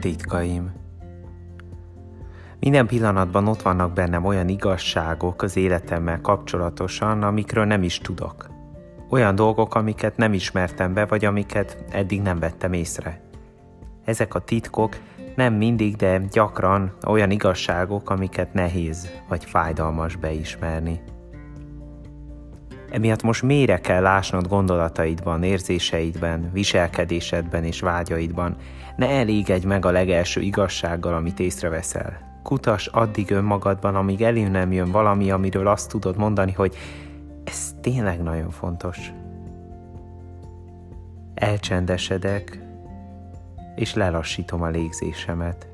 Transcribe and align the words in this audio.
Titkaim 0.00 0.72
Minden 2.60 2.86
pillanatban 2.86 3.46
ott 3.46 3.62
vannak 3.62 3.92
bennem 3.92 4.24
olyan 4.24 4.48
igazságok 4.48 5.42
az 5.42 5.56
életemmel 5.56 6.20
kapcsolatosan, 6.20 7.22
amikről 7.22 7.64
nem 7.64 7.82
is 7.82 7.98
tudok. 7.98 8.50
Olyan 9.10 9.34
dolgok, 9.34 9.74
amiket 9.74 10.16
nem 10.16 10.32
ismertem 10.32 10.94
be, 10.94 11.06
vagy 11.06 11.24
amiket 11.24 11.84
eddig 11.90 12.22
nem 12.22 12.38
vettem 12.38 12.72
észre. 12.72 13.20
Ezek 14.04 14.34
a 14.34 14.38
titkok 14.38 14.96
nem 15.36 15.54
mindig, 15.54 15.96
de 15.96 16.18
gyakran 16.18 16.92
olyan 17.06 17.30
igazságok, 17.30 18.10
amiket 18.10 18.52
nehéz 18.54 19.10
vagy 19.28 19.44
fájdalmas 19.44 20.16
beismerni. 20.16 21.00
Emiatt 22.90 23.22
most 23.22 23.42
mélyre 23.42 23.80
kell 23.80 24.02
lásnod 24.02 24.48
gondolataidban, 24.48 25.42
érzéseidben, 25.42 26.50
viselkedésedben 26.52 27.64
és 27.64 27.80
vágyaidban. 27.80 28.56
Ne 28.96 29.08
elégedj 29.08 29.66
meg 29.66 29.86
a 29.86 29.90
legelső 29.90 30.40
igazsággal, 30.40 31.14
amit 31.14 31.40
észreveszel. 31.40 32.40
Kutas 32.42 32.86
addig 32.86 33.30
önmagadban, 33.30 33.94
amíg 33.94 34.22
elő 34.22 34.48
nem 34.48 34.72
jön 34.72 34.90
valami, 34.90 35.30
amiről 35.30 35.66
azt 35.66 35.88
tudod 35.88 36.16
mondani, 36.16 36.52
hogy 36.52 36.76
ez 37.44 37.74
tényleg 37.80 38.22
nagyon 38.22 38.50
fontos. 38.50 39.12
Elcsendesedek, 41.34 42.58
és 43.74 43.94
lelassítom 43.94 44.62
a 44.62 44.68
légzésemet. 44.68 45.68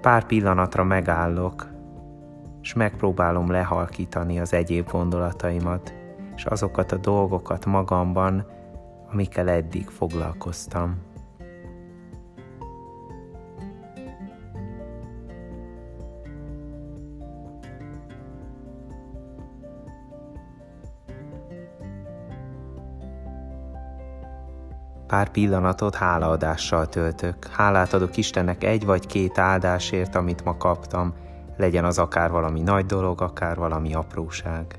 Pár 0.00 0.26
pillanatra 0.26 0.84
megállok, 0.84 1.73
és 2.64 2.74
megpróbálom 2.74 3.50
lehalkítani 3.50 4.40
az 4.40 4.52
egyéb 4.52 4.90
gondolataimat, 4.90 5.94
és 6.36 6.44
azokat 6.44 6.92
a 6.92 6.96
dolgokat 6.96 7.64
magamban, 7.64 8.46
amikkel 9.12 9.48
eddig 9.48 9.88
foglalkoztam. 9.88 11.02
Pár 25.06 25.28
pillanatot 25.28 25.94
hálaadással 25.94 26.88
töltök. 26.88 27.46
Hálát 27.46 27.92
adok 27.92 28.16
Istennek 28.16 28.64
egy 28.64 28.84
vagy 28.84 29.06
két 29.06 29.38
áldásért, 29.38 30.14
amit 30.14 30.44
ma 30.44 30.56
kaptam, 30.56 31.14
legyen 31.56 31.84
az 31.84 31.98
akár 31.98 32.30
valami 32.30 32.60
nagy 32.60 32.86
dolog, 32.86 33.20
akár 33.20 33.56
valami 33.56 33.94
apróság. 33.94 34.78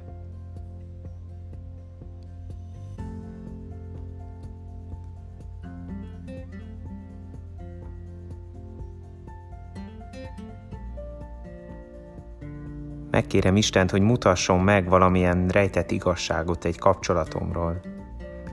Megkérem 13.11 13.55
Istent, 13.55 13.91
hogy 13.91 14.01
mutasson 14.01 14.59
meg 14.59 14.89
valamilyen 14.89 15.47
rejtett 15.47 15.91
igazságot 15.91 16.65
egy 16.65 16.77
kapcsolatomról. 16.77 17.81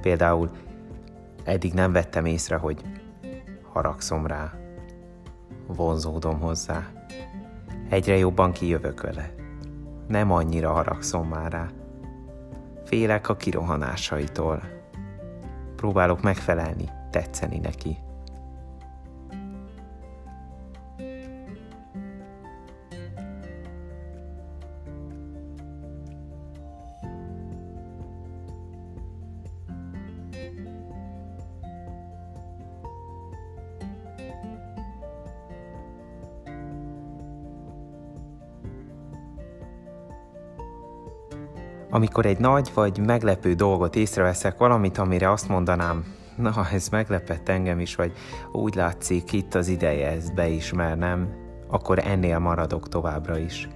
Például 0.00 0.50
eddig 1.44 1.72
nem 1.72 1.92
vettem 1.92 2.24
észre, 2.24 2.56
hogy 2.56 2.82
haragszom 3.72 4.26
rá, 4.26 4.52
vonzódom 5.66 6.40
hozzá. 6.40 7.01
Egyre 7.92 8.16
jobban 8.16 8.52
kijövök 8.52 9.00
vele. 9.00 9.34
Nem 10.08 10.30
annyira 10.30 10.72
haragszom 10.72 11.28
már 11.28 11.52
rá. 11.52 11.68
Félek 12.84 13.28
a 13.28 13.36
kirohanásaitól. 13.36 14.62
Próbálok 15.76 16.22
megfelelni, 16.22 16.88
tetszeni 17.10 17.58
neki. 17.58 17.96
Amikor 41.94 42.26
egy 42.26 42.38
nagy 42.38 42.70
vagy 42.74 42.98
meglepő 42.98 43.54
dolgot 43.54 43.96
észreveszek, 43.96 44.58
valamit, 44.58 44.98
amire 44.98 45.30
azt 45.30 45.48
mondanám, 45.48 46.04
na, 46.36 46.66
ez 46.72 46.88
meglepett 46.88 47.48
engem 47.48 47.80
is, 47.80 47.94
vagy 47.94 48.12
úgy 48.52 48.74
látszik, 48.74 49.32
itt 49.32 49.54
az 49.54 49.68
ideje 49.68 50.10
ezt 50.10 50.34
beismernem, 50.34 51.28
akkor 51.68 51.98
ennél 51.98 52.38
maradok 52.38 52.88
továbbra 52.88 53.38
is. 53.38 53.68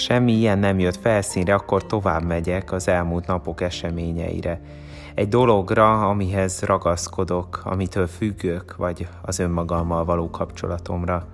Semmi 0.00 0.32
ilyen 0.32 0.58
nem 0.58 0.78
jött 0.78 0.96
felszínre, 0.96 1.54
akkor 1.54 1.86
tovább 1.86 2.22
megyek 2.22 2.72
az 2.72 2.88
elmúlt 2.88 3.26
napok 3.26 3.60
eseményeire, 3.60 4.60
egy 5.14 5.28
dologra, 5.28 6.08
amihez 6.08 6.62
ragaszkodok, 6.62 7.60
amitől 7.64 8.06
függök, 8.06 8.76
vagy 8.76 9.08
az 9.22 9.38
önmagammal 9.38 10.04
való 10.04 10.30
kapcsolatomra. 10.30 11.26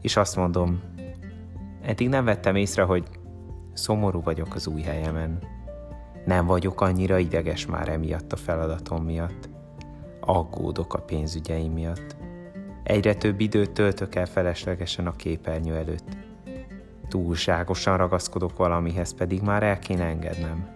És 0.00 0.16
azt 0.16 0.36
mondom, 0.36 0.80
eddig 1.82 2.08
nem 2.08 2.24
vettem 2.24 2.56
észre, 2.56 2.82
hogy 2.82 3.04
szomorú 3.72 4.22
vagyok 4.22 4.54
az 4.54 4.66
új 4.66 4.82
helyemen. 4.82 5.38
Nem 6.24 6.46
vagyok 6.46 6.80
annyira 6.80 7.18
ideges 7.18 7.66
már 7.66 7.88
emiatt 7.88 8.32
a 8.32 8.36
feladatom 8.36 9.04
miatt. 9.04 9.48
Aggódok 10.20 10.94
a 10.94 11.00
pénzügyeim 11.00 11.72
miatt. 11.72 12.16
Egyre 12.82 13.14
több 13.14 13.40
időt 13.40 13.70
töltök 13.70 14.14
el 14.14 14.26
feleslegesen 14.26 15.06
a 15.06 15.16
képernyő 15.16 15.74
előtt. 15.74 16.16
Túlságosan 17.12 17.96
ragaszkodok 17.96 18.56
valamihez, 18.56 19.14
pedig 19.14 19.42
már 19.42 19.62
el 19.62 19.78
kéne 19.78 20.04
engednem. 20.04 20.68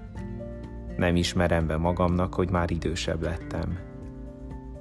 Nem 0.97 1.17
ismerem 1.17 1.67
be 1.67 1.77
magamnak, 1.77 2.35
hogy 2.35 2.51
már 2.51 2.71
idősebb 2.71 3.23
lettem. 3.23 3.79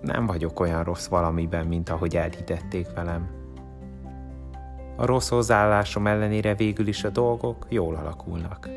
Nem 0.02 0.26
vagyok 0.26 0.60
olyan 0.60 0.84
rossz 0.84 1.08
valamiben, 1.08 1.68
mint 1.68 1.90
ahogy 1.90 2.16
elhitették 2.16 2.88
velem. 2.96 3.30
A 4.96 5.06
rossz 5.06 5.30
hozzáállásom 5.30 6.08
ellenére 6.08 6.56
végül 6.56 6.88
is 6.88 7.04
a 7.04 7.10
dolgok 7.10 7.66
jól 7.70 7.96
alakulnak. 7.96 8.70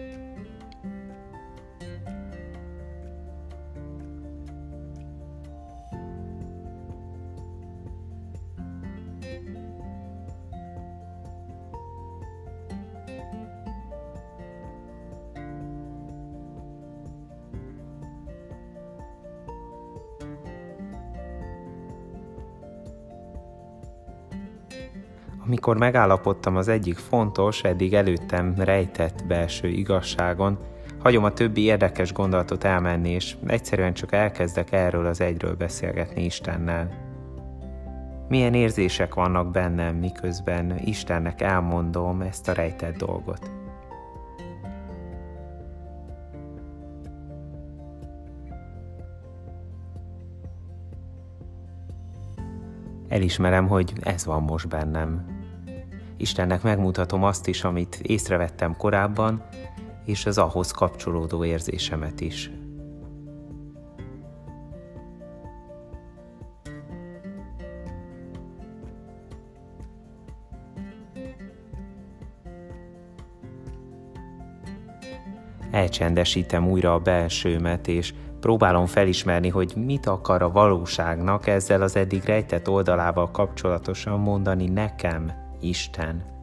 Amikor 25.48 25.76
megállapodtam 25.76 26.56
az 26.56 26.68
egyik 26.68 26.96
fontos, 26.96 27.62
eddig 27.62 27.94
előttem 27.94 28.54
rejtett 28.56 29.24
belső 29.26 29.68
igazságon, 29.68 30.58
hagyom 30.98 31.24
a 31.24 31.32
többi 31.32 31.60
érdekes 31.60 32.12
gondolatot 32.12 32.64
elmenni, 32.64 33.10
és 33.10 33.36
egyszerűen 33.46 33.92
csak 33.92 34.12
elkezdek 34.12 34.72
erről 34.72 35.06
az 35.06 35.20
egyről 35.20 35.54
beszélgetni 35.54 36.24
Istennel. 36.24 36.90
Milyen 38.28 38.54
érzések 38.54 39.14
vannak 39.14 39.50
bennem, 39.50 39.96
miközben 39.96 40.78
Istennek 40.84 41.40
elmondom 41.40 42.20
ezt 42.20 42.48
a 42.48 42.52
rejtett 42.52 42.96
dolgot. 42.96 43.50
Elismerem, 53.08 53.68
hogy 53.68 53.92
ez 54.00 54.24
van 54.24 54.42
most 54.42 54.68
bennem. 54.68 55.37
Istennek 56.20 56.62
megmutatom 56.62 57.24
azt 57.24 57.46
is, 57.46 57.64
amit 57.64 57.98
észrevettem 58.02 58.76
korábban, 58.76 59.42
és 60.04 60.26
az 60.26 60.38
ahhoz 60.38 60.70
kapcsolódó 60.70 61.44
érzésemet 61.44 62.20
is. 62.20 62.50
Elcsendesítem 75.70 76.68
újra 76.68 76.94
a 76.94 76.98
belsőmet, 76.98 77.88
és 77.88 78.14
próbálom 78.40 78.86
felismerni, 78.86 79.48
hogy 79.48 79.72
mit 79.76 80.06
akar 80.06 80.42
a 80.42 80.50
valóságnak 80.50 81.46
ezzel 81.46 81.82
az 81.82 81.96
eddig 81.96 82.24
rejtett 82.24 82.68
oldalával 82.68 83.30
kapcsolatosan 83.30 84.20
mondani 84.20 84.66
nekem, 84.66 85.32
Isten. 85.60 86.36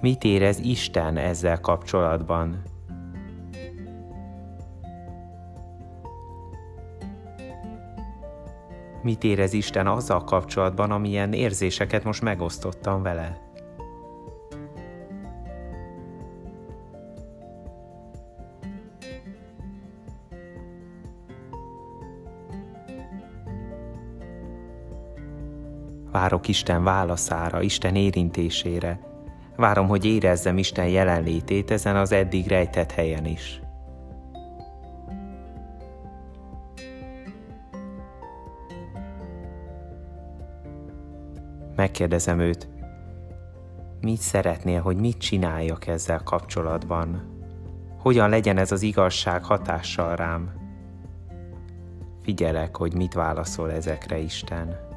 Mit 0.00 0.24
érez 0.24 0.58
Isten 0.58 1.16
ezzel 1.16 1.60
kapcsolatban? 1.60 2.62
Mit 9.02 9.24
érez 9.24 9.52
Isten 9.52 9.86
azzal 9.86 10.24
kapcsolatban, 10.24 10.90
amilyen 10.90 11.32
érzéseket 11.32 12.04
most 12.04 12.22
megosztottam 12.22 13.02
vele? 13.02 13.45
Várok 26.16 26.48
Isten 26.48 26.84
válaszára, 26.84 27.62
Isten 27.62 27.94
érintésére. 27.94 29.00
Várom, 29.56 29.88
hogy 29.88 30.04
érezzem 30.04 30.58
Isten 30.58 30.88
jelenlétét 30.88 31.70
ezen 31.70 31.96
az 31.96 32.12
eddig 32.12 32.46
rejtett 32.46 32.92
helyen 32.92 33.24
is. 33.26 33.60
Megkérdezem 41.74 42.38
őt, 42.38 42.68
mit 44.00 44.20
szeretnél, 44.20 44.80
hogy 44.80 44.96
mit 44.96 45.18
csináljak 45.18 45.86
ezzel 45.86 46.20
kapcsolatban? 46.22 47.22
Hogyan 47.98 48.28
legyen 48.28 48.58
ez 48.58 48.72
az 48.72 48.82
igazság 48.82 49.44
hatással 49.44 50.16
rám? 50.16 50.52
Figyelek, 52.22 52.76
hogy 52.76 52.94
mit 52.94 53.14
válaszol 53.14 53.72
ezekre 53.72 54.18
Isten. 54.18 54.94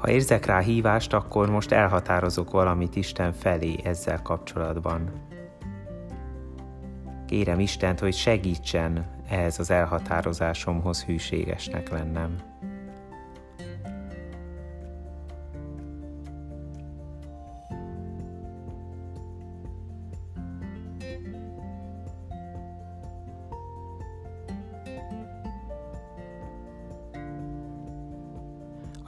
Ha 0.00 0.08
érzek 0.10 0.46
rá 0.46 0.58
hívást, 0.58 1.12
akkor 1.12 1.50
most 1.50 1.72
elhatározok 1.72 2.50
valamit 2.50 2.96
Isten 2.96 3.32
felé 3.32 3.76
ezzel 3.84 4.22
kapcsolatban. 4.22 5.10
Kérem 7.26 7.60
Istent, 7.60 8.00
hogy 8.00 8.14
segítsen 8.14 9.06
ehhez 9.28 9.58
az 9.58 9.70
elhatározásomhoz 9.70 11.04
hűségesnek 11.04 11.88
lennem. 11.90 12.36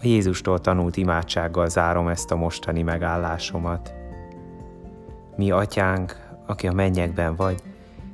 A 0.03 0.07
Jézustól 0.07 0.61
tanult 0.61 0.97
imádsággal 0.97 1.69
zárom 1.69 2.09
ezt 2.09 2.31
a 2.31 2.37
mostani 2.37 2.83
megállásomat. 2.83 3.95
Mi, 5.37 5.51
atyánk, 5.51 6.17
aki 6.47 6.67
a 6.67 6.73
mennyekben 6.73 7.37
vagy, 7.37 7.63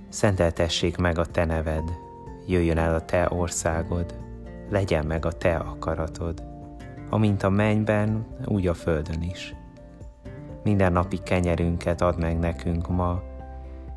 szenteltessék 0.08 0.96
meg 0.96 1.18
a 1.18 1.26
te 1.26 1.44
neved, 1.44 1.92
jöjjön 2.46 2.78
el 2.78 2.94
a 2.94 3.04
te 3.04 3.28
országod, 3.30 4.14
legyen 4.70 5.06
meg 5.06 5.26
a 5.26 5.32
te 5.32 5.56
akaratod, 5.56 6.42
amint 7.10 7.42
a 7.42 7.48
mennyben, 7.48 8.26
úgy 8.44 8.66
a 8.66 8.74
földön 8.74 9.22
is. 9.22 9.54
Minden 10.64 10.92
napi 10.92 11.18
kenyerünket 11.18 12.00
add 12.00 12.18
meg 12.18 12.38
nekünk 12.38 12.88
ma, 12.88 13.22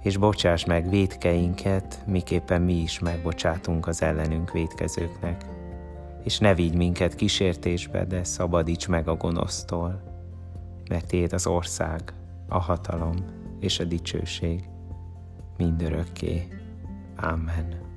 és 0.04 0.18
bocsáss 0.18 0.66
meg 0.66 0.90
védkeinket, 0.90 2.00
miképpen 2.06 2.62
mi 2.62 2.74
is 2.74 3.00
megbocsátunk 3.00 3.88
az 3.88 4.02
ellenünk 4.02 4.52
védkezőknek 4.52 5.46
és 6.24 6.40
ne 6.40 6.56
vigy 6.56 6.76
minket 6.76 7.16
kísértésbe, 7.16 8.06
de 8.06 8.24
szabadíts 8.24 8.88
meg 8.88 9.08
a 9.08 9.16
gonosztól, 9.16 10.02
mert 10.90 11.08
Téd 11.08 11.34
az 11.34 11.48
ország, 11.48 12.14
a 12.48 12.60
hatalom 12.60 13.16
és 13.60 13.80
a 13.80 13.84
dicsőség 13.84 14.70
mindörökké. 15.58 16.48
Amen. 17.16 17.91